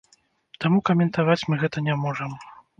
[0.65, 2.31] Таму каментаваць мы гэта не можам.